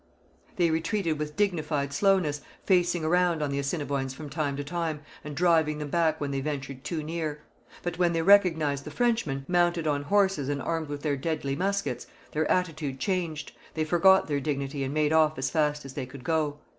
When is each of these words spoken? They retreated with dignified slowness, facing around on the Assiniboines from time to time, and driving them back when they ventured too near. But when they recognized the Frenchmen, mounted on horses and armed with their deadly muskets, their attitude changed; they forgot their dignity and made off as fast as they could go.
They 0.55 0.71
retreated 0.71 1.19
with 1.19 1.35
dignified 1.35 1.93
slowness, 1.93 2.41
facing 2.63 3.05
around 3.05 3.43
on 3.43 3.51
the 3.51 3.59
Assiniboines 3.59 4.15
from 4.15 4.31
time 4.31 4.57
to 4.57 4.63
time, 4.63 5.01
and 5.23 5.35
driving 5.35 5.77
them 5.77 5.89
back 5.91 6.19
when 6.19 6.31
they 6.31 6.41
ventured 6.41 6.83
too 6.83 7.03
near. 7.03 7.39
But 7.83 7.99
when 7.99 8.11
they 8.11 8.23
recognized 8.23 8.83
the 8.83 8.89
Frenchmen, 8.89 9.45
mounted 9.47 9.85
on 9.85 10.01
horses 10.01 10.49
and 10.49 10.59
armed 10.59 10.87
with 10.87 11.03
their 11.03 11.17
deadly 11.17 11.55
muskets, 11.55 12.07
their 12.31 12.49
attitude 12.49 12.99
changed; 12.99 13.51
they 13.75 13.83
forgot 13.85 14.25
their 14.25 14.39
dignity 14.39 14.83
and 14.83 14.91
made 14.91 15.13
off 15.13 15.37
as 15.37 15.51
fast 15.51 15.85
as 15.85 15.93
they 15.93 16.07
could 16.07 16.23
go. 16.23 16.57